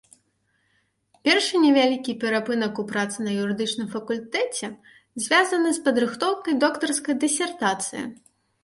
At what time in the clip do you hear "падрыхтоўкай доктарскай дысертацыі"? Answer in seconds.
5.91-8.03